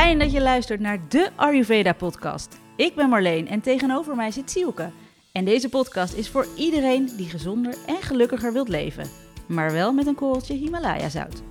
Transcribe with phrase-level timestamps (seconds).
[0.00, 2.58] Fijn dat je luistert naar de Ayurveda podcast.
[2.76, 4.90] Ik ben Marleen en tegenover mij zit Sielke.
[5.32, 9.10] En deze podcast is voor iedereen die gezonder en gelukkiger wilt leven.
[9.48, 11.42] Maar wel met een korreltje Himalaya zout.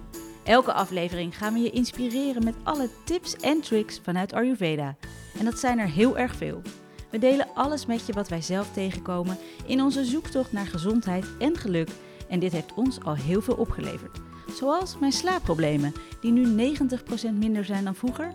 [0.43, 4.95] Elke aflevering gaan we je inspireren met alle tips en tricks vanuit Ayurveda.
[5.39, 6.61] En dat zijn er heel erg veel.
[7.09, 11.57] We delen alles met je wat wij zelf tegenkomen in onze zoektocht naar gezondheid en
[11.57, 11.89] geluk.
[12.29, 14.28] En dit heeft ons al heel veel opgeleverd.
[14.55, 18.33] Zoals mijn slaapproblemen, die nu 90% minder zijn dan vroeger.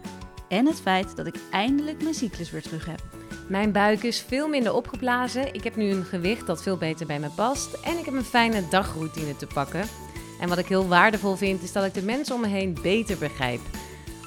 [0.48, 3.02] En het feit dat ik eindelijk mijn cyclus weer terug heb.
[3.48, 5.54] Mijn buik is veel minder opgeblazen.
[5.54, 7.72] Ik heb nu een gewicht dat veel beter bij me past.
[7.72, 9.84] En ik heb een fijne dagroutine te pakken.
[10.40, 13.18] En wat ik heel waardevol vind, is dat ik de mensen om me heen beter
[13.18, 13.60] begrijp.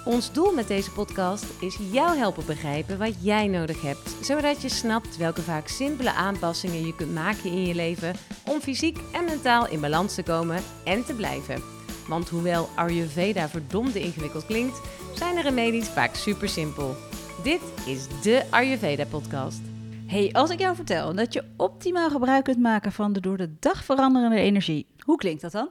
[0.06, 4.70] Ons doel met deze podcast is jou helpen begrijpen wat jij nodig hebt, zodat je
[4.70, 9.68] snapt welke vaak simpele aanpassingen je kunt maken in je leven om fysiek en mentaal
[9.68, 11.77] in balans te komen en te blijven.
[12.08, 14.82] Want hoewel Ayurveda verdomde ingewikkeld klinkt,
[15.16, 16.96] zijn de remedies vaak super simpel.
[17.44, 19.62] Dit is de Ayurveda podcast.
[20.08, 23.56] Hey, als ik jou vertel dat je optimaal gebruik kunt maken van de door de
[23.60, 25.70] dag veranderende energie, hoe klinkt dat dan?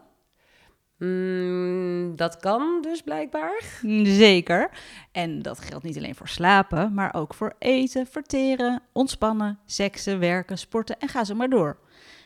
[0.99, 3.63] Mm, dat kan dus blijkbaar.
[4.03, 4.71] Zeker.
[5.13, 10.59] En dat geldt niet alleen voor slapen, maar ook voor eten, verteren, ontspannen, seksen, werken,
[10.59, 11.79] sporten en ga zo maar door.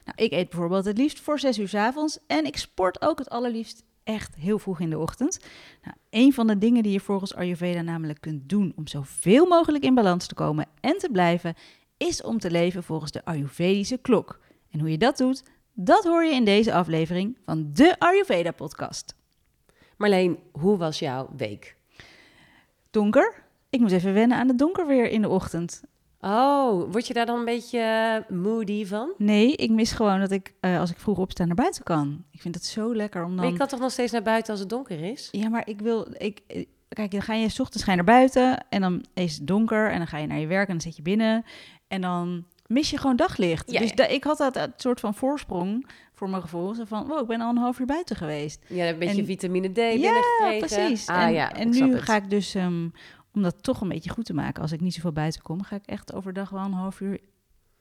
[0.04, 3.18] Nou, ik eet bijvoorbeeld het liefst voor 6 uur s avonds en ik sport ook
[3.18, 5.40] het allerliefst echt heel vroeg in de ochtend.
[5.82, 9.84] Nou, een van de dingen die je volgens Ayurveda namelijk kunt doen om zoveel mogelijk
[9.84, 11.54] in balans te komen en te blijven,
[11.96, 14.40] is om te leven volgens de Ayurvedische klok.
[14.70, 19.14] En hoe je dat doet, dat hoor je in deze aflevering van de Ayurveda podcast.
[19.96, 21.76] Marleen, hoe was jouw week?
[22.90, 23.34] Donker.
[23.70, 25.82] Ik moet even wennen aan het donker weer in de ochtend.
[26.20, 29.12] Oh, word je daar dan een beetje moody van?
[29.16, 32.24] Nee, ik mis gewoon dat ik uh, als ik vroeg opsta naar buiten kan.
[32.30, 33.36] Ik vind het zo lekker om dan...
[33.36, 35.28] Maar je kan toch nog steeds naar buiten als het donker is?
[35.30, 36.06] Ja, maar ik wil...
[36.18, 39.36] Ik, eh, kijk, dan ga je s ochtends ga je naar buiten en dan is
[39.36, 41.44] het donker en dan ga je naar je werk en dan zit je binnen
[41.88, 43.70] en dan mis je gewoon daglicht.
[43.70, 44.06] Ja, dus ja.
[44.06, 46.74] ik had dat een soort van voorsprong voor mijn gevoel.
[46.74, 48.64] Zo van, wow, ik ben al een half uur buiten geweest.
[48.66, 50.22] Ja, een beetje En- vitamine D ja,
[50.58, 51.06] precies.
[51.06, 52.88] Ah en ja, en nu ga ik dus, ehm,
[53.34, 55.76] om dat toch een beetje goed te maken, als ik niet zoveel buiten kom, ga
[55.76, 57.20] ik echt overdag wel een half uur,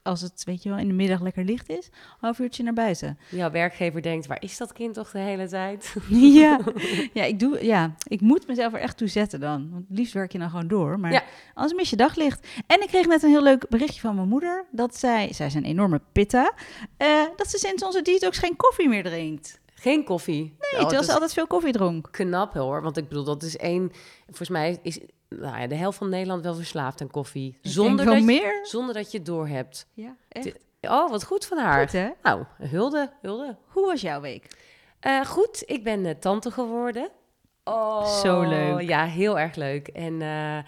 [0.04, 2.74] als het, weet je wel, in de middag lekker licht is, een half uurtje naar
[2.74, 3.18] buiten.
[3.30, 5.96] Jouw werkgever denkt, waar is dat kind toch de hele tijd?
[6.10, 6.60] ja.
[7.14, 9.70] ja, ik doe, ja, ik moet mezelf er echt toe zetten dan.
[9.72, 11.00] Want het liefst werk je dan gewoon door.
[11.00, 11.24] Maar Ja.
[11.54, 12.48] anders mis je daglicht.
[12.68, 14.66] En ik kreeg net een heel leuk berichtje van mijn moeder.
[14.72, 16.54] Dat zij, zij is een enorme pitta,
[16.98, 19.60] eh, dat ze sinds onze detox geen koffie meer drinkt.
[19.74, 20.42] Geen koffie.
[20.42, 22.08] Nee, Oh, terwijl ze altijd veel koffie dronk.
[22.12, 22.82] knap hoor.
[22.82, 23.92] Want ik bedoel, dat is één...
[24.26, 27.58] Volgens mij is nou ja, de helft van Nederland wel verslaafd aan koffie.
[27.62, 28.60] Zonder dat, je, meer.
[28.66, 29.88] zonder dat je het door hebt.
[29.94, 30.68] Ja, echt.
[30.82, 31.82] Oh, wat goed van haar.
[31.82, 32.10] Goed, hè?
[32.22, 33.58] Nou, hulde, hulde.
[33.68, 34.48] Hoe was jouw week?
[35.00, 37.10] Eh, goed, ik ben eh, tante geworden.
[37.64, 38.82] Oh, Zo leuk.
[38.82, 39.88] Ja, heel erg leuk.
[39.88, 40.60] En eh,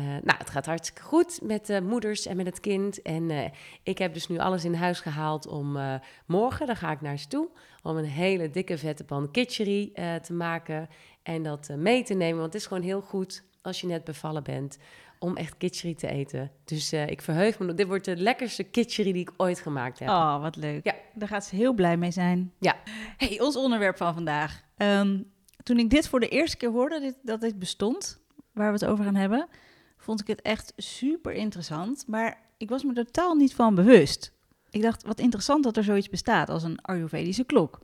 [0.00, 3.02] nou, het gaat hartstikke goed met de moeders en met het kind.
[3.02, 3.52] En
[3.82, 5.78] ik heb dus nu alles in huis gehaald om
[6.26, 7.48] morgen, dan ga ik naar ze toe,
[7.82, 9.92] om een hele dikke vette pan kitchery
[10.22, 10.88] te maken
[11.22, 12.40] en dat mee te nemen.
[12.40, 14.78] Want het is gewoon heel goed als je net bevallen bent
[15.18, 16.50] om echt kitchery te eten.
[16.64, 17.74] Dus eh, ik verheug me.
[17.74, 20.08] Dit wordt de lekkerste kitchery die ik ooit gemaakt heb.
[20.08, 20.84] Oh, wat leuk.
[20.84, 20.94] Ja.
[21.14, 22.52] Daar gaat ze heel blij mee zijn.
[22.58, 22.76] Ja.
[23.16, 24.62] Hey, ons onderwerp van vandaag.
[24.76, 25.22] Ehm,
[25.62, 28.20] toen ik dit voor de eerste keer hoorde, dit, dat dit bestond,
[28.52, 29.48] waar we het over gaan hebben,
[29.96, 32.04] vond ik het echt super interessant.
[32.06, 34.32] Maar ik was me er totaal niet van bewust.
[34.70, 37.78] Ik dacht, wat interessant dat er zoiets bestaat als een Ayurvedische klok.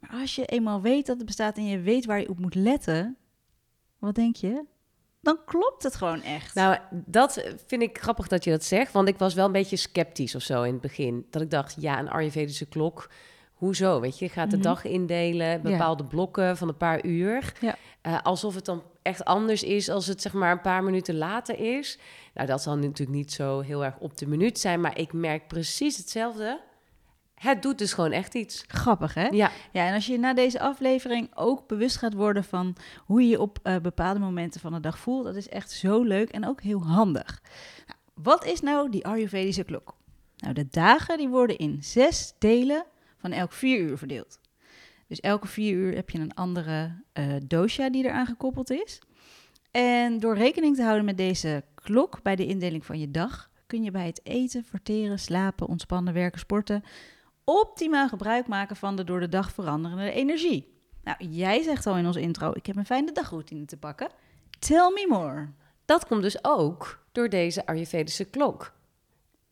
[0.00, 2.54] Maar als je eenmaal weet dat het bestaat en je weet waar je op moet
[2.54, 3.16] letten,
[3.98, 4.64] wat denk je?
[5.20, 6.54] Dan klopt het gewoon echt.
[6.54, 8.92] Nou, dat vind ik grappig dat je dat zegt.
[8.92, 11.26] Want ik was wel een beetje sceptisch of zo in het begin.
[11.30, 13.10] Dat ik dacht, ja, een Ayurvedische klok.
[13.54, 14.00] Hoezo?
[14.00, 14.64] Weet je, je gaat de Mhm.
[14.64, 17.52] dag indelen, bepaalde blokken van een paar uur.
[17.60, 17.76] Ja.
[18.00, 21.58] Eh, alsof het dan echt anders is als het zeg maar een paar minuten later
[21.78, 21.98] is.
[22.34, 24.80] Nou, dat zal natuurlijk niet zo heel erg op de minuut zijn.
[24.80, 26.60] Maar ik merk precies hetzelfde.
[27.40, 28.64] Het doet dus gewoon echt iets.
[28.66, 29.26] Grappig, hè?
[29.26, 33.28] Ja, Ja, en als je na deze aflevering ook bewust gaat worden van hoe je
[33.28, 36.46] je op eh, bepaalde momenten van de dag voelt, dat is echt zo leuk en
[36.46, 37.42] ook heel handig.
[37.86, 39.96] Nou, wat is nou die Ayurvedische klok?
[40.36, 42.84] Nou, de dagen die worden in zes delen
[43.16, 44.38] van elk vier uur verdeeld.
[45.06, 48.98] Dus elke vier uur heb je een andere eh dosha die eraan gekoppeld is.
[49.70, 53.82] En door rekening te houden met deze klok bij de indeling van je dag, kun
[53.82, 56.82] je bij het eten, verteren, slapen, ontspannen, werken, sporten
[57.58, 60.78] optimaal gebruik maken van de door de dag veranderende energie.
[61.02, 64.08] Nou, jij zegt al in onze intro, ik heb een fijne dagroutine te pakken.
[64.58, 65.48] Tell me more.
[65.84, 68.72] dat komt dus ook door deze Ayurvedische klok.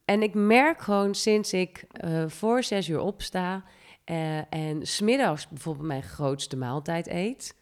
[0.05, 3.65] En ik merk gewoon sinds ik eh, voor zes uur opsta
[4.05, 7.55] eh, en smiddags bijvoorbeeld mijn grootste maaltijd eet,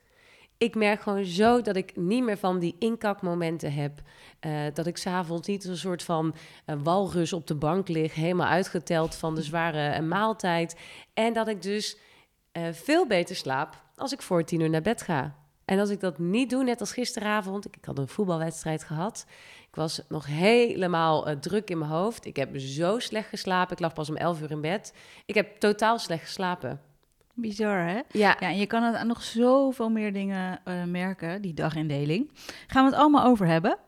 [0.59, 4.01] ik merk gewoon zo dat ik niet meer van die inkakmomenten heb.
[4.41, 6.35] Uh, dat ik s'avonds niet een soort van
[6.67, 10.77] uh, walrus op de bank lig, helemaal uitgeteld van de zware uh, maaltijd.
[11.15, 11.99] En dat ik dus
[12.73, 15.37] veel beter slaap als ik voor tien uur naar bed ga.
[15.65, 19.27] En als ik dat niet doe, net als gisteravond, ik, ik had een voetbalwedstrijd gehad.
[19.69, 22.27] Ik was nog helemaal druk in mijn hoofd.
[22.27, 23.73] Ik heb zo slecht geslapen.
[23.73, 24.95] Ik lag pas om elf uur in bed.
[25.27, 26.81] Ik heb totaal slecht geslapen.
[27.37, 28.01] Bizar, hè?
[28.11, 28.37] Ja.
[28.41, 32.31] ja en je kan het aan nog zoveel meer dingen uh, merken, die dagindeling.
[32.67, 33.79] Gaan we het allemaal over hebben.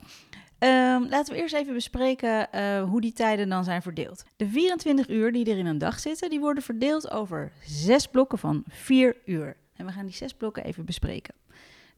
[0.60, 4.24] Um, laten we eerst even bespreken uh, hoe die tijden dan zijn verdeeld.
[4.36, 8.38] De 24 uur die er in een dag zitten, die worden verdeeld over zes blokken
[8.38, 9.56] van 4 uur.
[9.76, 11.34] En we gaan die zes blokken even bespreken.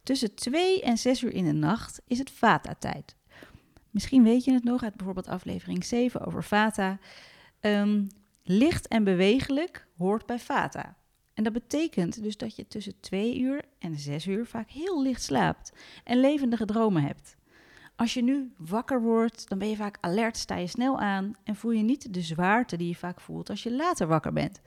[0.03, 3.17] Tussen 2 en 6 uur in de nacht is het Vata-tijd.
[3.91, 6.99] Misschien weet je het nog uit bijvoorbeeld aflevering 7 over Vata.
[7.61, 8.07] Um,
[8.43, 10.97] licht en bewegelijk hoort bij Vata.
[11.41, 15.23] En dat betekent dus dat je tussen twee uur en zes uur vaak heel licht
[15.23, 15.73] slaapt
[16.05, 17.37] en levendige dromen hebt.
[17.97, 21.57] Als je nu wakker wordt, dan ben je vaak alert, sta je snel aan en
[21.57, 24.61] voel je niet de zwaarte die je vaak voelt als je later wakker bent.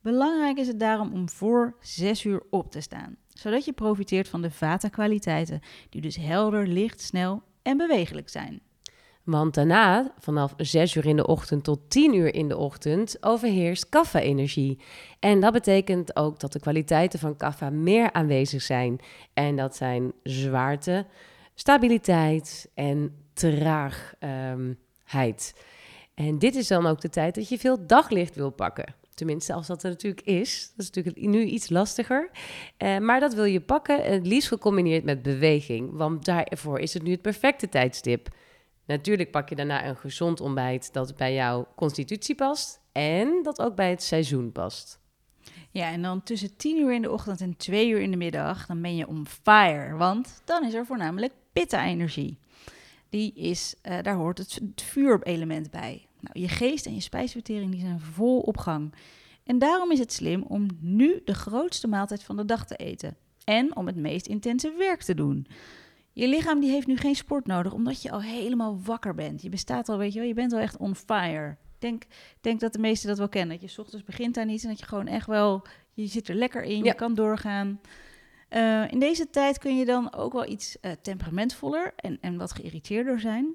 [0.00, 4.42] Belangrijk is het daarom om voor zes uur op te staan, zodat je profiteert van
[4.42, 5.60] de vata-kwaliteiten,
[5.90, 8.60] die dus helder, licht, snel en bewegelijk zijn.
[9.24, 13.88] Want daarna, vanaf 6 uur in de ochtend tot 10 uur in de ochtend, overheerst
[13.88, 14.78] kaffa-energie.
[15.18, 19.00] En dat betekent ook dat de kwaliteiten van kaffa meer aanwezig zijn.
[19.34, 21.06] En dat zijn zwaarte,
[21.54, 24.74] stabiliteit en traagheid.
[26.14, 28.94] en dit is dan ook de tijd dat je veel daglicht wil pakken.
[29.14, 30.72] Tenminste, als dat er natuurlijk is.
[30.76, 32.30] Dat is natuurlijk nu iets lastiger.
[32.78, 35.90] Uh, maar dat wil je pakken, het liefst gecombineerd met beweging.
[35.92, 38.28] Want daarvoor is het nu het perfecte tijdstip.
[38.86, 43.74] Natuurlijk pak je daarna een gezond ontbijt dat bij jouw constitutie past en dat ook
[43.74, 45.00] bij het seizoen past.
[45.70, 48.66] Ja, en dan tussen 10 uur in de ochtend en 2 uur in de middag,
[48.66, 49.96] dan ben je on fire.
[49.96, 52.38] Want dan is er voornamelijk pitta-energie.
[53.08, 56.06] Die is, uh, daar hoort het, het vuurelement bij.
[56.20, 58.94] Nou, je geest en je spijsvertering die zijn vol op gang.
[59.44, 63.16] En daarom is het slim om nu de grootste maaltijd van de dag te eten.
[63.44, 65.46] En om het meest intense werk te doen.
[66.12, 69.42] Je lichaam die heeft nu geen sport nodig, omdat je al helemaal wakker bent.
[69.42, 71.50] Je bestaat al, weet je wel, je bent al echt on fire.
[71.50, 72.02] Ik denk,
[72.40, 73.58] denk dat de meesten dat wel kennen.
[73.58, 76.28] Dat je s ochtends begint aan iets en dat je gewoon echt wel, je zit
[76.28, 77.80] er lekker in, je kan doorgaan.
[78.50, 82.52] Uh, in deze tijd kun je dan ook wel iets uh, temperamentvoller en, en wat
[82.52, 83.54] geïrriteerder zijn.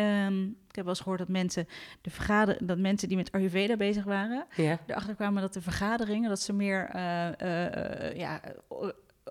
[0.00, 1.66] Um, ik heb wel eens gehoord dat mensen,
[2.00, 4.80] de vergader, dat mensen die met Ayurveda bezig waren, ja.
[4.86, 8.40] erachter kwamen dat de vergaderingen, dat ze meer uh, ja,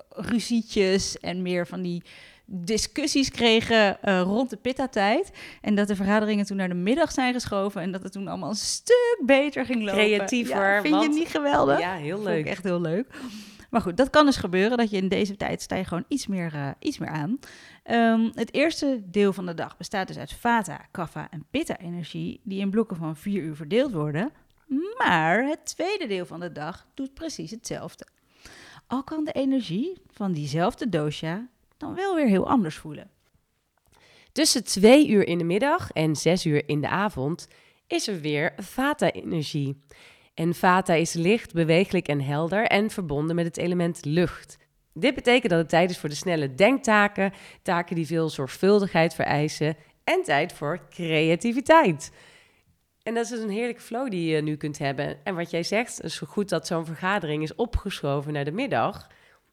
[0.10, 2.04] ruzietjes en meer van die
[2.46, 5.32] discussies kregen uh, rond de pitta-tijd.
[5.62, 7.82] En dat de vergaderingen toen naar de middag zijn geschoven.
[7.82, 9.94] En dat het toen allemaal een stuk beter ging lopen.
[9.94, 10.74] Creatiever.
[10.74, 11.14] Ja, vind want...
[11.14, 11.80] je niet geweldig?
[11.80, 12.46] Ja, heel leuk.
[12.46, 13.08] echt heel leuk.
[13.70, 14.78] Maar goed, dat kan dus gebeuren.
[14.78, 17.40] Dat je in deze tijd sta je gewoon iets meer, uh, iets meer aan.
[17.92, 22.40] Um, het eerste deel van de dag bestaat dus uit vata, kapha en pitta-energie.
[22.44, 24.32] Die in blokken van vier uur verdeeld worden.
[24.98, 28.06] Maar het tweede deel van de dag doet precies hetzelfde.
[28.88, 33.10] Al kan de energie van diezelfde dosha dan wel weer heel anders voelen.
[34.32, 37.48] Tussen twee uur in de middag en zes uur in de avond
[37.88, 39.84] is er weer vata-energie.
[40.34, 44.58] En vata is licht, beweeglijk en helder en verbonden met het element lucht.
[44.94, 49.76] Dit betekent dat het tijd is voor de snelle denktaken, taken die veel zorgvuldigheid vereisen
[50.04, 52.12] en tijd voor creativiteit.
[53.04, 55.18] En dat is dus een heerlijke flow die je nu kunt hebben.
[55.24, 59.08] En wat jij zegt, is goed dat zo'n vergadering is opgeschoven naar de middag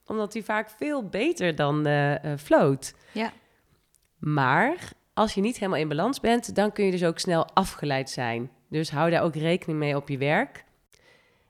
[0.06, 2.94] omdat hij vaak veel beter dan uh, float.
[3.12, 3.32] Ja.
[4.18, 8.10] Maar als je niet helemaal in balans bent, dan kun je dus ook snel afgeleid
[8.10, 8.50] zijn.
[8.68, 10.64] Dus hou daar ook rekening mee op je werk.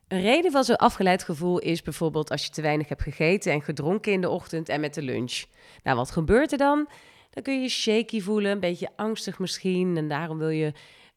[0.08, 3.62] Een reden van zo'n afgeleid gevoel is bijvoorbeeld als je te weinig hebt gegeten en
[3.62, 5.44] gedronken in de ochtend en met de lunch.
[5.82, 6.88] Nou, wat gebeurt er dan?
[7.30, 9.96] Dan kun je je shaky voelen, een beetje angstig misschien.
[9.96, 10.72] En daarom wil je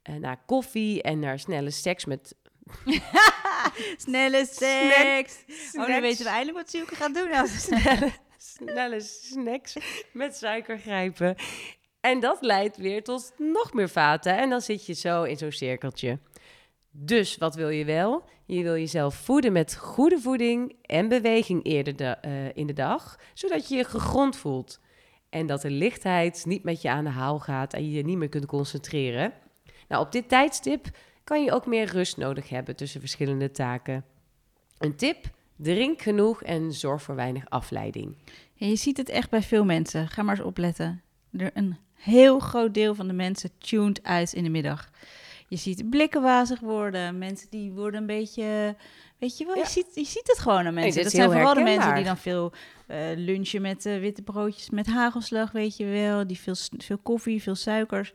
[0.10, 2.36] uh, naar koffie en naar snelle seks met
[4.06, 5.44] snelle seks.
[5.74, 7.34] Oh, nu weten we eindelijk wat Silke gaat doen.
[7.34, 9.76] Als snelle, snelle snacks
[10.14, 11.36] met suiker grijpen.
[12.00, 14.38] En dat leidt weer tot nog meer vaten.
[14.38, 16.20] En dan zit je zo in zo'n cirkeltje.
[16.92, 18.24] Dus wat wil je wel?
[18.46, 23.20] Je wil jezelf voeden met goede voeding en beweging eerder de, uh, in de dag,
[23.34, 24.80] zodat je je gegrond voelt.
[25.30, 28.18] En dat de lichtheid niet met je aan de haal gaat en je je niet
[28.18, 29.34] meer kunt concentreren.
[29.88, 30.88] Nou, op dit tijdstip
[31.26, 34.06] kan je ook meer rust nodig hebben tussen verschillende taken.
[34.78, 38.16] Een tip: drink genoeg en zorg voor weinig afleiding.
[38.54, 40.08] Je ziet het echt bij veel mensen.
[40.08, 41.02] Ga maar eens opletten.
[41.38, 44.90] Er een heel groot deel van de mensen tuned uit in de middag.
[45.48, 47.18] Je ziet blikken wazig worden.
[47.18, 48.76] Mensen die worden een beetje.
[49.20, 51.04] Weet je wel, je, ziet, je ziet het gewoon aan mensen.
[51.04, 52.52] dat, zijn vooral de mensen die dan veel
[52.88, 56.28] eh, lunchen met eh, witte broodjes met hagelslag, weet je wel.
[56.28, 58.14] Die veel, veel koffie, veel suikers.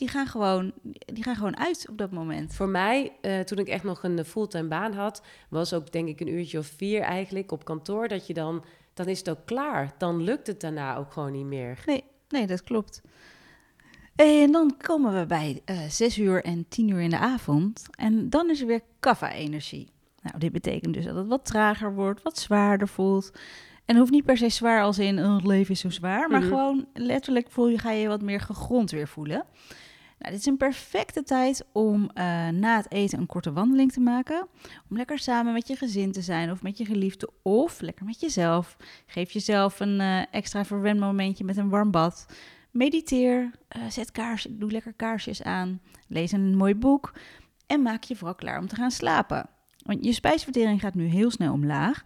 [0.00, 0.72] Die gaan, gewoon,
[1.04, 2.54] die gaan gewoon uit op dat moment.
[2.54, 6.08] Voor mij, eh, toen ik echt nog een eh, fulltime baan had, was ook denk
[6.08, 8.08] ik een uurtje of vier eigenlijk op kantoor.
[8.08, 8.64] Dat je dan,
[8.94, 9.94] dan is het ook klaar.
[9.98, 11.78] Dan lukt het daarna ook gewoon niet meer.
[12.28, 13.02] Nee, dat klopt.
[14.16, 17.86] En dan komen we bij eh 6 uur en 10 uur in de avond.
[17.96, 19.88] En dan is er weer kaffa-energie.
[20.22, 23.30] Nou, dit betekent dus dat het wat trager wordt, wat zwaarder voelt.
[23.84, 26.28] En hoeft niet per se zwaar als in oh, het leven is zo zwaar.
[26.30, 26.48] Maar Mhm.
[26.48, 29.44] gewoon letterlijk voel je, ga je wat meer gegrond weer voelen.
[30.20, 34.00] Nou, dit is een perfecte tijd om eh, na het eten een korte wandeling te
[34.00, 34.48] maken.
[34.90, 38.20] Om lekker samen met je gezin te zijn of met je geliefde of lekker met
[38.20, 38.76] jezelf.
[39.06, 42.26] Geef jezelf een eh, extra verwend momentje met een warm bad.
[42.70, 47.12] Mediteer, eh, zet kaars, doe lekker kaarsjes aan, lees een mooi boek
[47.66, 49.48] en maak je vooral klaar om te gaan slapen.
[49.84, 52.04] Want je spijsvertering gaat nu heel snel omlaag,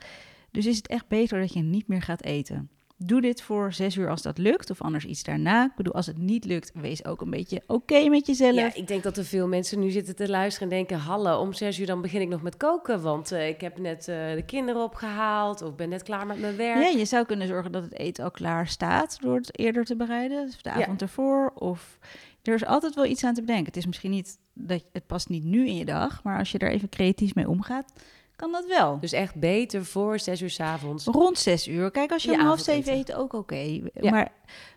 [0.51, 2.71] dus is het echt beter dat je niet meer gaat eten.
[2.97, 5.65] Doe dit voor zes uur als dat lukt, of anders iets daarna.
[5.65, 8.55] Ik bedoel, als het niet lukt, wees ook een beetje oké met jezelf.
[8.55, 10.99] Ja, ik denk dat er veel mensen nu zitten te luisteren en denken...
[10.99, 14.09] Hallo, om zes uur dan begin ik nog met koken, want eh, ik heb net
[14.09, 15.63] eh, de kinderen opgehaald...
[15.63, 16.83] of ben net klaar met mijn werk.
[16.83, 19.97] Ja, je zou kunnen zorgen dat het eten al klaar staat door het eerder te
[19.97, 20.75] bereiden, dus de Ja.
[20.75, 21.53] avond ervoor.
[21.55, 21.99] Of
[22.43, 23.67] er is altijd wel iets aan te bedenken.
[23.67, 26.59] Het is misschien niet dat het past niet nu in je dag, maar als je
[26.59, 27.93] er even creatief mee omgaat,
[28.37, 28.99] kan dat wel.
[29.01, 31.05] Dus echt beter voor zes uur 's avonds.
[31.05, 31.91] Rond zes uur.
[31.91, 33.81] Kijk, als je om half zeven eet, ook oké.
[33.95, 34.11] Ja.
[34.11, 34.33] Maar,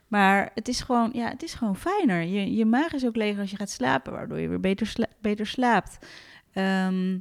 [0.08, 2.22] maar het is gewoon, ja, het is gewoon fijner.
[2.22, 5.08] Je, je maag is ook leger als je gaat slapen, waardoor je weer beter, sla-
[5.22, 5.98] beter slaapt.
[6.54, 7.18] Ehm,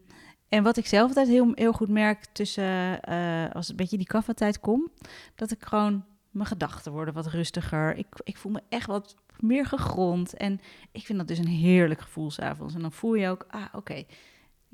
[0.48, 3.96] en wat ik zelf altijd heel, heel goed merk tussen, eh, als het een beetje
[3.96, 4.90] die kaffietijd komt,
[5.34, 7.96] dat ik gewoon, mijn gedachten worden wat rustiger.
[7.96, 10.34] Ik, ik voel me echt wat meer gegrond.
[10.34, 10.60] En
[10.92, 12.74] ik vind dat dus een heerlijk gevoel s'avonds.
[12.74, 14.04] En dan voel je ook, ah, oké,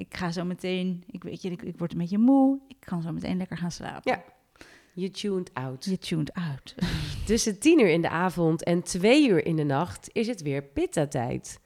[0.03, 2.61] ik ga zo meteen, ik weet je, ik, ik word een beetje moe.
[2.69, 4.13] Ik kan zo meteen lekker gaan slapen.
[4.13, 4.25] Ja.
[4.95, 5.85] Je tuned out.
[5.85, 6.75] Je tuned out.
[7.27, 10.63] Tussen tien uur in de avond en twee uur in de nacht is het weer
[10.63, 11.61] pitta-tijd.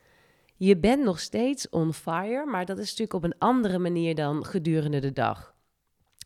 [0.56, 4.44] Je bent nog steeds on fire, maar dat is natuurlijk op een andere manier dan
[4.44, 5.54] gedurende de dag.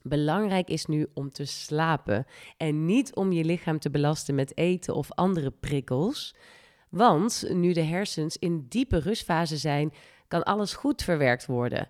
[0.03, 2.27] Belangrijk is nu om te slapen
[2.57, 6.35] en niet om je lichaam te belasten met eten of andere prikkels.
[6.89, 9.93] Want nu de hersens in diepe rustfase zijn,
[10.29, 11.89] kan alles goed verwerkt worden.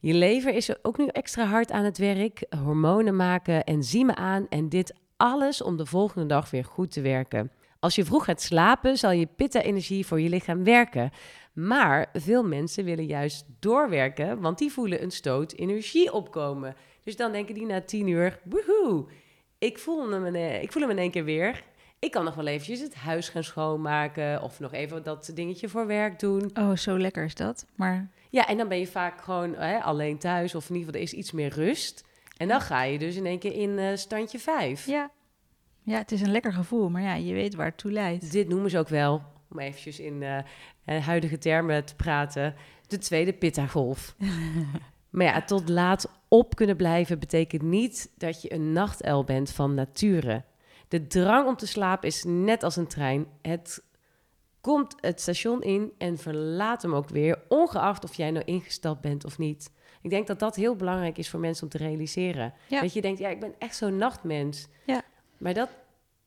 [0.00, 4.68] Je lever is ook nu extra hard aan het werk, hormonen maken, enzymen aan en
[4.68, 7.50] dit alles om de volgende dag weer goed te werken.
[7.80, 11.10] Als je vroeg gaat slapen, zal je pitta-energie voor je lichaam werken.
[11.52, 16.74] Maar veel mensen willen juist doorwerken, want die voelen een stoot energie opkomen.
[17.04, 19.06] Dus dan denken die na tien uur, woehoe,
[19.58, 21.62] ik voel hem, in- ik voel hem in één keer weer.
[21.98, 25.86] Ik kan nog wel eventjes het huis gaan schoonmaken of nog even dat dingetje voor
[25.86, 26.50] werk doen.
[26.54, 27.66] Oh, zo lekker is dat.
[27.74, 31.00] Maar Ja, en dan ben je vaak gewoon hè, alleen thuis of in ieder geval
[31.00, 32.04] er is iets meer rust.
[32.36, 34.86] En dan ga je dus in één keer in eh, standje 5.
[34.86, 35.10] ja.
[35.82, 36.90] ja, het is een lekker gevoel.
[36.90, 38.32] Maar ja, je weet waar het toe leidt.
[38.32, 40.38] Dit noemen ze ook wel, om eventjes in eh,
[40.84, 42.54] eh, huidige termen te praten,
[42.86, 44.14] de tweede pitta-golf.
[45.10, 49.74] maar ja, tot laat op kunnen blijven betekent niet dat je een nachtuil bent van
[49.74, 50.44] nature.
[50.88, 53.26] De drang om te slapen is net als een trein.
[53.42, 53.82] Het
[54.60, 59.24] komt het station in en verlaat hem ook weer, ongeacht of jij nou ingestapt bent
[59.24, 59.70] of niet.
[60.02, 62.54] Ik denk dat dat heel belangrijk is voor mensen om te realiseren.
[62.68, 62.80] Ja.
[62.80, 64.66] Dat je denkt, ja, ik ben echt zo'n nachtmens.
[64.86, 65.02] Ja.
[65.38, 65.68] Maar dat,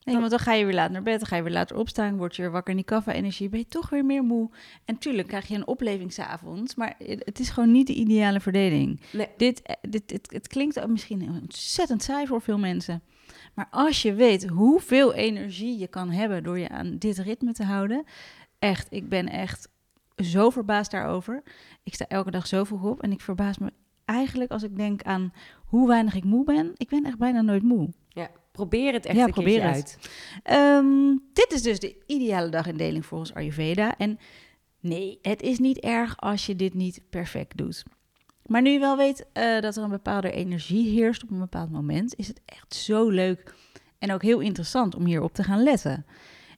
[0.03, 2.17] Nee, want dan ga je weer laat naar bed, dan ga je weer later opstaan,
[2.17, 4.49] word je weer wakker in die kaffa-energie, ben je toch weer meer moe.
[4.85, 9.01] En tuurlijk krijg je een opleving s'avonds, maar het is gewoon niet de ideale verdeling.
[9.11, 9.27] Nee.
[9.37, 13.01] Dit, eh, dit, het, het klinkt ook misschien ontzettend saai voor veel mensen.
[13.53, 17.63] Maar als je weet hoeveel energie je kan hebben door je aan dit ritme te
[17.63, 18.03] houden,
[18.59, 19.69] echt, ik ben echt
[20.15, 21.43] zo verbaasd daarover.
[21.83, 23.71] Ik sta elke dag zo vroeg op en ik verbaas me
[24.05, 25.33] eigenlijk als ik denk aan
[25.65, 26.71] hoe weinig ik moe ben.
[26.77, 27.89] Ik ben echt bijna nooit moe.
[28.09, 29.73] ja, probeer het echt Ja, een probeer het.
[29.73, 29.97] uit.
[30.43, 33.97] Ehm, dit is dus de ideale dagindeling volgens Ayurveda.
[33.97, 34.19] En
[34.79, 37.83] nee, het is niet erg als je dit niet perfect doet.
[38.45, 41.71] Maar nu je wel weet eh, dat er een bepaalde energie heerst op een bepaald
[41.71, 43.53] moment, is het echt zo leuk
[43.99, 46.05] en ook heel interessant om hierop te gaan letten.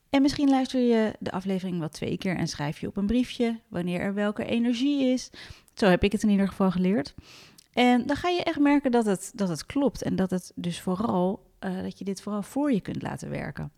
[0.10, 3.60] En misschien luister je de aflevering wel twee keer en schrijf je op een briefje
[3.68, 5.30] wanneer er welke energie is.
[5.74, 7.16] Zo heb ik het in ieder geval geleerd.
[7.74, 10.82] En dan ga je echt merken dat het, dat het klopt en dat het dus
[10.82, 13.72] vooral eh, dat je dit vooral voor je kunt laten werken.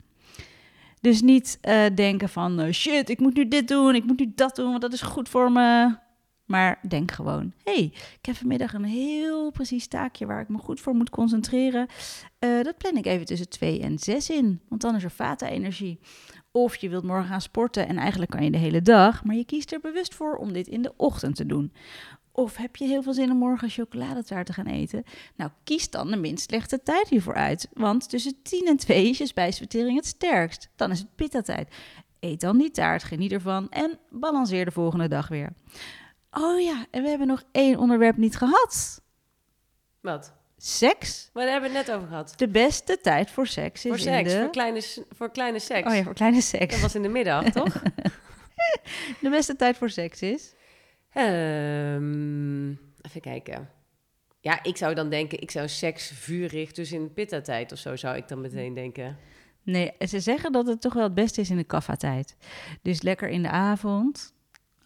[1.02, 4.56] Dus niet eh, denken van shit, ik moet nu dit doen, ik moet nu dat
[4.56, 5.96] doen, want dat is goed voor me.
[6.48, 7.84] Maar denk gewoon, hey,
[8.20, 11.88] ik heb vanmiddag een heel precies taakje waar ik me goed voor moet concentreren.
[12.40, 16.00] Eh, dat plan ik even tussen 2 en 6 in, want dan is er vata-energie.
[16.52, 19.46] Of je wilt morgen gaan sporten en eigenlijk kan je de hele dag, maar je
[19.46, 21.72] kiest er bewust voor om dit in de ochtend te doen.
[22.32, 25.04] Of heb je heel veel zin om morgen chocoladetaart te gaan eten?
[25.36, 27.70] Nou, kies dan de minst slechte tijd hiervoor uit.
[27.74, 30.70] Want tussen 10 en 2 is je spijsvertering het sterkst.
[30.76, 31.76] Dan is het pitta-tijd.
[32.20, 35.54] Eet dan die taart, geniet ervan en balanceer de volgende dag weer.
[36.40, 39.02] Oh ja, en we hebben nog één onderwerp niet gehad.
[40.02, 40.34] Wat?
[40.58, 41.30] Seks.
[41.34, 42.34] Maar daar hebben we het net over gehad.
[42.36, 44.44] De beste tijd voor seks is Voor seks, in de...
[44.44, 45.88] voor, kleine, voor kleine seks.
[45.90, 46.74] Oh ja, voor kleine seks.
[46.74, 47.82] Dat was in de middag, toch?
[49.22, 50.54] De beste tijd voor seks is...
[51.12, 52.70] Ehm,
[53.02, 53.70] even kijken.
[54.40, 58.18] Ja, ik zou dan denken, ik zou seks vurig, dus in pitta-tijd of zo zou
[58.18, 59.18] ik dan meteen denken.
[59.64, 62.36] Nee, ze zeggen dat het toch wel het beste is in de kaffa-tijd.
[62.82, 64.34] Dus lekker in de avond.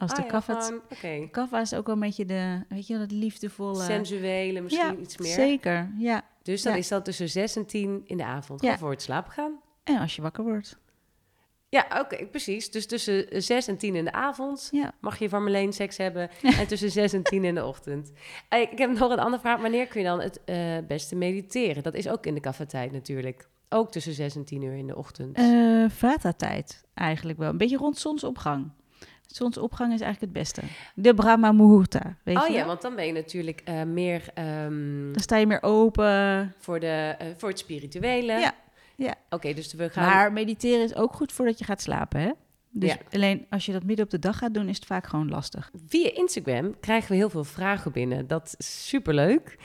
[0.02, 1.28] Als de Ah ja, gewoon, Oké.
[1.32, 3.84] Kaffa is ook wel een beetje de, weet je, wel, dat liefdevolle...
[3.84, 5.32] Sensuele, misschien ja, iets meer.
[5.34, 5.92] zeker.
[5.98, 6.22] Ja.
[6.44, 6.78] Dus dan Ja.
[6.80, 8.62] is dat tussen 6 en 10 in de avond.
[8.62, 8.78] Ja.
[8.78, 9.60] Voor het slapen gaan.
[9.84, 10.80] En als je wakker wordt.
[11.70, 12.72] Ja, oké, precies.
[12.72, 14.94] Dus tussen 6 en 10 in de avond Ja.
[15.02, 16.30] mag je van Marleen seks hebben.
[16.60, 18.12] En tussen 6 en 10 in de ochtend.
[18.50, 19.62] Ik heb nog een andere vraag.
[19.62, 21.84] Wanneer kun je dan het eh, beste mediteren?
[21.84, 23.48] Dat is ook in de kaffietijd natuurlijk.
[23.70, 25.38] Ook tussen 6 en 10 uur in de ochtend.
[25.38, 27.50] Eh Vata-tijd eigenlijk wel.
[27.50, 28.72] Een beetje rond zonsopgang.
[29.36, 30.62] Zonsopgang is eigenlijk het beste.
[30.96, 35.12] De Brahma Muhurta, weet oh je ja, want dan ben je natuurlijk eh, meer ehm,
[35.12, 36.54] Dan sta je meer open.
[36.58, 38.34] voor, de, eh, voor het spirituele.
[38.34, 38.54] Ja,
[38.96, 39.16] ja.
[39.30, 40.06] Oké, dus we gaan...
[40.10, 42.32] Maar mediteren is ook goed voordat je gaat slapen, hè?
[42.74, 42.98] Dus Ja.
[43.12, 45.72] alleen als je dat midden op de dag gaat doen, is het vaak gewoon lastig.
[45.88, 48.28] Via Instagram krijgen we heel veel vragen binnen.
[48.28, 49.58] Dat is superleuk.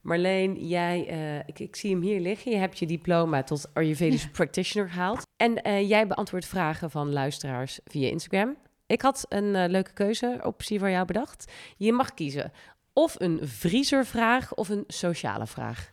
[0.00, 2.50] Marleen, jij, eh, ik, ik zie hem hier liggen.
[2.50, 5.22] Je hebt je diploma tot Ayurvedisch Practitioner gehaald.
[5.36, 8.56] En jij beantwoordt vragen van luisteraars via Instagram.
[8.86, 11.52] Ik had een eh, leuke keuzeoptie voor jou bedacht.
[11.76, 12.52] Je mag kiezen
[12.92, 15.92] of een vriezervraag of een sociale vraag.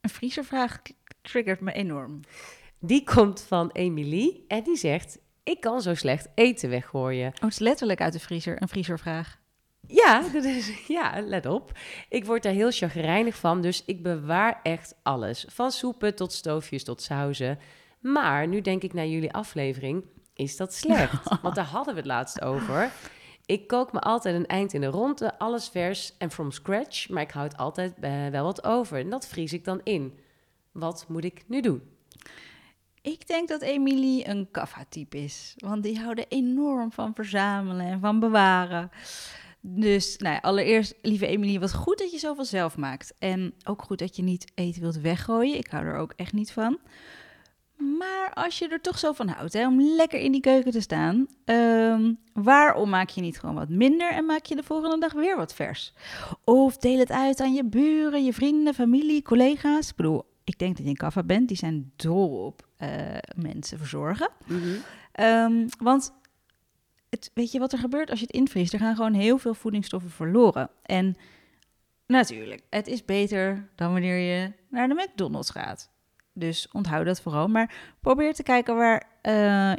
[0.00, 0.82] Een vriezervraag
[1.22, 2.20] triggert me enorm.
[2.78, 5.18] Die komt van Emilie en die zegt...
[5.42, 7.26] Ik kan zo slecht eten weggooien.
[7.28, 9.38] Oh, het is letterlijk uit de vriezer, een vriezervraag.
[9.86, 11.72] Ja, dat is, ja, let op.
[12.08, 15.46] Ik word daar heel chagrijnig van, dus ik bewaar echt alles.
[15.48, 17.58] Van soepen tot stoofjes tot sauzen.
[18.00, 20.04] Maar nu denk ik naar jullie aflevering,
[20.38, 21.28] is dat slecht?
[21.42, 22.92] Want daar hadden we het laatst over.
[23.46, 27.08] Ik kook me altijd een eind in de ronde, alles vers en from scratch.
[27.08, 30.18] Maar ik houd altijd eh, wel wat over en dat vries ik dan in.
[30.72, 31.82] Wat moet ik nu doen?
[33.02, 35.54] Ik denk dat Emilie een kaffa-type is.
[35.56, 38.90] Want die houden enorm van verzamelen en van bewaren.
[39.60, 43.14] Dus nou ja, allereerst, lieve Emilie, wat goed dat je zoveel zelf maakt.
[43.18, 45.56] En ook goed dat je niet eten wilt weggooien.
[45.56, 46.78] Ik hou er ook echt niet van.
[47.78, 50.80] Maar als je er toch zo van houdt, hè, om lekker in die keuken te
[50.80, 55.12] staan, ehm, waarom maak je niet gewoon wat minder en maak je de volgende dag
[55.12, 55.92] weer wat vers?
[56.44, 59.88] Of deel het uit aan je buren, je vrienden, familie, collega's.
[59.88, 62.88] Ik bedoel, ik denk dat je een kaffa bent, die zijn dol op eh,
[63.36, 64.28] mensen verzorgen.
[65.12, 66.12] Ehm, want
[67.10, 68.72] het, weet je wat er gebeurt als je het invriest?
[68.72, 70.70] Er gaan gewoon heel veel voedingsstoffen verloren.
[70.82, 71.16] En
[72.06, 75.90] natuurlijk, het is beter dan wanneer je naar de McDonald's gaat.
[76.38, 77.48] Dus onthoud dat vooral.
[77.48, 79.32] Maar probeer te kijken waar eh,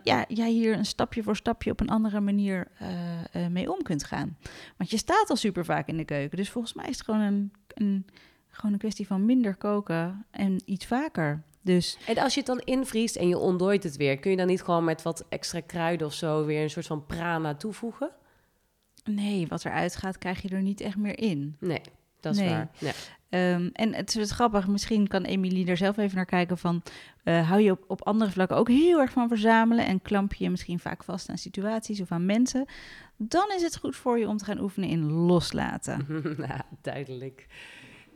[0.04, 3.82] ja, jij hier een stapje voor stapje op een andere manier eh, eh, mee om
[3.82, 4.38] kunt gaan.
[4.78, 6.38] Want je staat al super vaak in de keuken.
[6.38, 8.06] Dus volgens mij is het gewoon een, een,
[8.50, 11.44] gewoon een kwestie van minder koken en iets vaker.
[11.62, 14.48] Dus En als je het dan invriest en je ontdooit het weer, kun je dan
[14.48, 18.12] niet gewoon met wat extra kruiden of zo weer een soort van prana toevoegen?
[19.04, 21.56] nee, wat eruit gaat, krijg je er niet echt meer in.
[21.60, 21.82] Nee,
[22.20, 22.50] dat is Nee.
[22.50, 22.70] waar.
[22.78, 22.92] Ja.
[23.30, 26.82] Ehm, en het is grappig, misschien kan Emilie er zelf even naar kijken van...
[27.24, 29.86] eh, hou je op, op andere vlakken ook heel erg van verzamelen...
[29.86, 32.66] en klamp je misschien vaak vast aan situaties of aan mensen...
[33.18, 36.06] dan is het goed voor je om te gaan oefenen in loslaten.
[36.48, 37.48] nou, duidelijk.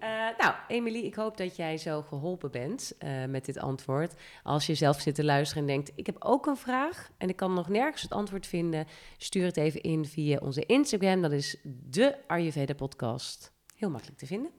[0.04, 4.13] Eh, nou, Emily, ik hoop dat jij zo geholpen bent eh, met dit antwoord.
[4.43, 7.36] Als je zelf zit te luisteren en denkt, ik heb ook een vraag en ik
[7.36, 8.86] kan nog nergens het antwoord vinden,
[9.17, 11.21] stuur het even in via onze Instagram.
[11.21, 13.54] Dat is de Ayurveda podcast.
[13.76, 14.52] Heel makkelijk te vinden.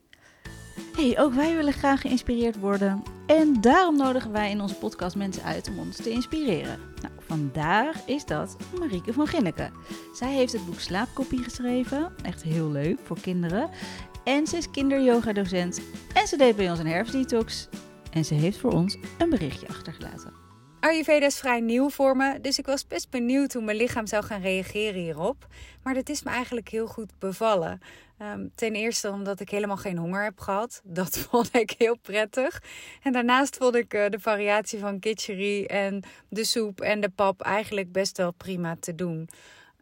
[0.97, 3.03] Hey, ook wij willen graag geïnspireerd worden...
[3.27, 6.79] en daarom nodigen wij in onze podcast mensen uit om ons te inspireren.
[7.03, 9.73] Nou, vandaag is dat Marieke van Ginneken.
[10.15, 13.71] Zij heeft het boek Slaapkopie geschreven, echt heel leuk voor kinderen...
[14.25, 15.81] En ze is kinderyoga-docent.
[16.15, 17.69] En ze deed bij ons een herfstdetox.
[18.11, 20.44] En ze heeft voor ons een berichtje achtergelaten.
[20.85, 24.25] Ayurveda is vrij nieuw voor me, dus ik was best benieuwd hoe mijn lichaam zou
[24.25, 25.47] gaan reageren hierop.
[25.83, 27.81] Maar dat is me eigenlijk heel goed bevallen.
[28.19, 30.81] Ehm, ten eerste omdat ik helemaal geen honger heb gehad.
[31.01, 32.63] Dat vond ik heel prettig.
[33.03, 37.41] En daarnaast vond ik eh, de variatie van kitchery en de soep en de pap
[37.41, 39.29] eigenlijk best wel prima te doen.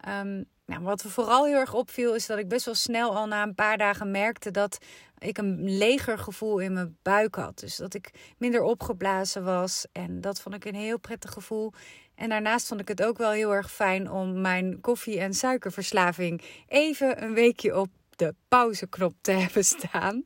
[0.01, 3.43] Ehm, nou, wat vooral heel erg opviel is dat ik best wel snel al na
[3.43, 4.79] een paar dagen merkte dat
[5.19, 7.59] ik een leger gevoel in mijn buik had.
[7.59, 9.87] Dus dat ik minder opgeblazen was.
[9.93, 11.73] En dat vond ik een heel prettig gevoel.
[12.15, 16.43] En daarnaast vond ik het ook wel heel erg fijn om mijn koffie- en suikerverslaving
[16.67, 20.25] even een weekje op de pauzeknop te hebben staan.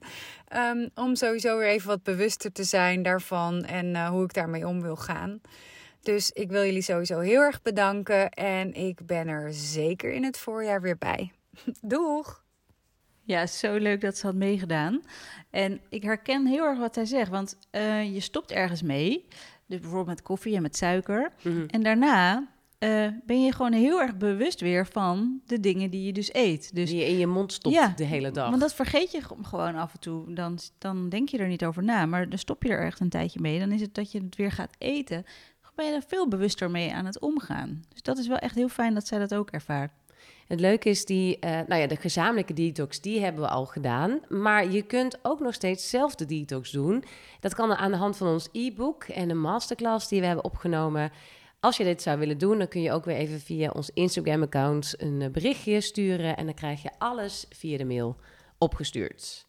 [0.49, 4.67] Ehm, om sowieso weer even wat bewuster te zijn daarvan en eh, hoe ik daarmee
[4.67, 5.41] om wil gaan.
[6.07, 10.39] Dus ik wil jullie sowieso heel erg bedanken en ik ben er zeker in het
[10.39, 11.33] voorjaar weer bij.
[11.81, 12.45] Doeg!
[13.23, 15.03] Ja, zo leuk dat ze had meegedaan.
[15.51, 19.27] En ik herken heel erg wat hij zegt, want uh, je stopt ergens mee.
[19.67, 21.33] Dus bijvoorbeeld met koffie en met suiker.
[21.43, 21.65] Mhm.
[21.67, 26.13] En daarna eh, ben je gewoon heel erg bewust weer van de dingen die je
[26.13, 26.75] dus eet.
[26.75, 28.49] Dus Die je in je mond stopt Ja, de hele dag.
[28.49, 30.35] Want dat vergeet je gewoon af en toe.
[30.35, 32.07] Dan, dan denk je er niet over na.
[32.07, 33.59] Maar dan stop je er echt een tijdje mee.
[33.59, 35.25] Dan is het dat je het weer gaat eten.
[35.77, 37.85] Ben je er veel bewuster mee aan het omgaan.
[37.89, 39.93] Dus dat is wel echt heel fijn dat zij dat ook ervaart.
[40.47, 44.21] Het leuke is, die, eh, nou ja, de gezamenlijke detox, die hebben we al gedaan.
[44.29, 47.05] Maar je kunt ook nog steeds zelf de detox doen.
[47.41, 51.13] Dat kan aan de hand van ons e-book en een masterclass die we hebben opgenomen.
[51.61, 54.95] Als je dit zou willen doen, dan kun je ook weer even via ons Instagram-account
[54.97, 56.37] een eh, berichtje sturen.
[56.37, 58.17] En dan krijg je alles via de mail
[58.59, 59.47] opgestuurd.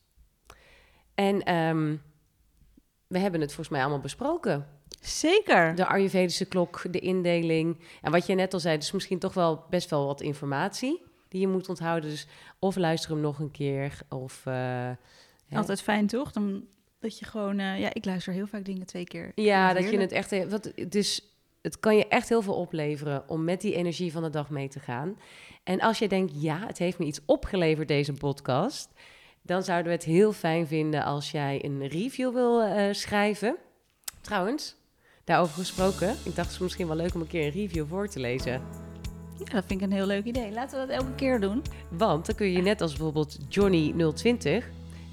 [1.16, 1.96] En ehm,
[3.08, 4.77] we hebben het volgens mij allemaal besproken.
[5.02, 5.76] Zeker.
[5.76, 7.80] De Ayurvedische klok, de indeling.
[8.02, 11.42] En wat je net al zei, dus misschien toch wel best wel wat informatie die
[11.42, 12.10] je moet onthouden.
[12.10, 12.28] Dus
[12.60, 14.42] of luister hem nog een keer, of...
[14.46, 14.90] eh.
[15.52, 16.32] Altijd fijn, toch?
[16.32, 16.66] Dan,
[17.00, 17.60] dat je gewoon...
[17.60, 19.32] eh, ja, ik luister heel vaak dingen twee keer.
[19.36, 20.50] Ja, dat je het echt...
[20.50, 21.22] Wat, dus
[21.62, 24.68] het kan je echt heel veel opleveren om met die energie van de dag mee
[24.68, 25.18] te gaan.
[25.64, 28.90] En als je denkt, ja, het heeft me iets opgeleverd, deze podcast...
[29.42, 33.58] dan zouden we het heel fijn vinden als jij een review wil eh, schrijven.
[34.28, 34.76] Trouwens,
[35.24, 38.08] daarover gesproken, ik dacht het is misschien wel leuk om een keer een review voor
[38.08, 38.52] te lezen.
[39.38, 40.52] Ja, dat vind ik een heel leuk idee.
[40.52, 41.62] Laten we dat elke keer doen.
[41.90, 44.64] Want dan kun je net als bijvoorbeeld Johnny020,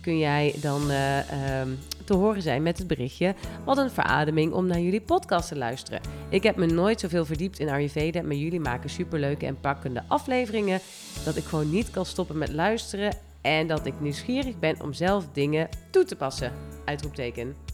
[0.00, 1.68] kun jij dan eh, ehm,
[2.04, 3.34] te horen zijn met het berichtje...
[3.64, 6.00] wat een verademing om naar jullie podcast te luisteren.
[6.28, 8.22] Ik heb me nooit zoveel verdiept in Ayurveda...
[8.22, 10.80] maar jullie maken superleuke en pakkende afleveringen...
[11.24, 13.16] dat ik gewoon niet kan stoppen met luisteren...
[13.40, 16.52] en dat ik nieuwsgierig ben om zelf dingen toe te passen.
[16.84, 17.73] Uitroepteken.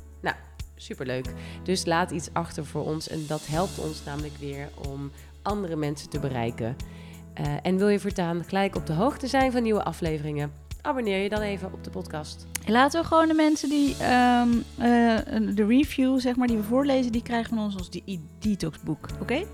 [0.81, 1.27] Superleuk.
[1.63, 5.11] Dus laat iets achter voor ons en dat helpt ons namelijk weer om
[5.43, 6.77] andere mensen te bereiken...
[7.35, 10.53] Eh, en wil je voortaan gelijk op de hoogte zijn van nieuwe afleveringen?
[10.83, 12.47] Abonneer je dan even op de podcast.
[12.67, 14.87] Laten we gewoon de mensen die ehm, eh,
[15.57, 19.07] de review, zeg maar, die we voorlezen, die krijgen van ons ons die detox-boek.
[19.21, 19.45] Oké?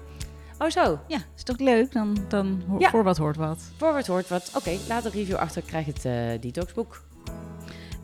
[0.58, 1.92] Oh zo, Ja, is toch leuk?
[1.92, 2.90] Dan, dan Ja.
[2.90, 3.62] voor wat hoort wat.
[3.76, 4.50] voor wat hoort wat.
[4.56, 7.02] Oké, laat een review achter, krijg het eh, detoxboek.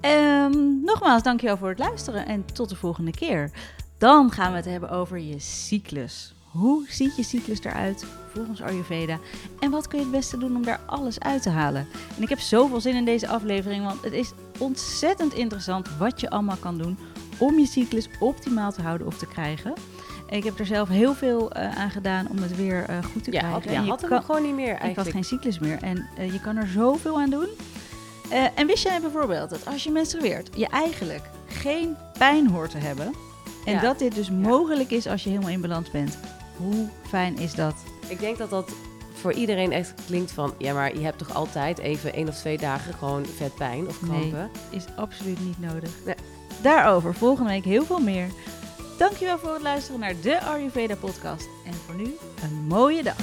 [0.03, 3.51] Ehm, nogmaals, dankjewel voor het luisteren en tot de volgende keer.
[3.99, 6.35] Dan gaan we het hebben over je cyclus.
[6.51, 9.19] Hoe ziet je cyclus eruit volgens Ayurveda?
[9.61, 11.87] En wat kun je het beste doen om daar alles uit te halen?
[12.17, 16.31] En ik heb zoveel zin in deze aflevering, want het is ontzettend interessant wat je
[16.31, 16.99] allemaal kan doen
[17.39, 19.73] om je cyclus optimaal te houden of te krijgen.
[20.29, 23.25] En ik heb er zelf heel veel eh, aan gedaan om het weer eh, goed
[23.25, 23.61] te Ja, krijgen.
[23.61, 25.11] had, En ja, je had hem kan- gewoon niet meer ik had eigenlijk.
[25.15, 27.49] geen cyclus meer en eh, je kan er zoveel aan doen.
[28.33, 32.79] Eh, en wist jij bijvoorbeeld dat als je menstrueert, je eigenlijk geen pijn hoort te
[32.79, 33.15] hebben.
[33.65, 33.81] En Ja.
[33.81, 36.19] dat dit dus mogelijk is als je helemaal in balans bent.
[36.57, 37.75] Hoe fijn is dat?
[38.09, 38.71] Ik denk dat dat
[39.13, 40.55] voor iedereen echt klinkt van...
[40.59, 44.03] ja, maar je hebt toch altijd even één of twee dagen gewoon vet pijn of
[44.03, 44.11] Nee.
[44.11, 44.51] krampen?
[44.71, 45.91] Is absoluut niet nodig.
[46.05, 46.15] Nee.
[46.63, 48.27] Daarover volgende week heel veel meer.
[48.99, 51.49] Dankjewel voor het luisteren naar de Ayurveda podcast.
[51.67, 53.17] En voor nu een mooie dag.